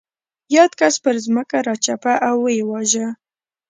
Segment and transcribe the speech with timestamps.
[0.55, 3.07] یاد کس پر ځمکه راچپه او ویې واژه.